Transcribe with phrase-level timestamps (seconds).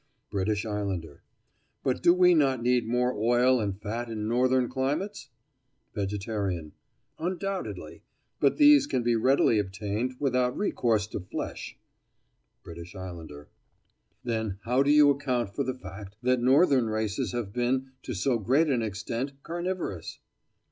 [0.31, 1.21] BRITISH ISLANDER:
[1.83, 5.29] But do we not need more oil and fat in northern climates?
[5.93, 6.71] VEGETARIAN:
[7.19, 8.01] Undoubtedly;
[8.39, 11.77] but these can be readily obtained without recourse to flesh.
[12.63, 13.49] BRITISH ISLANDER:
[14.23, 18.39] Then how do you account for the fact that northern races have been, to so
[18.39, 20.17] great an extent, carnivorous?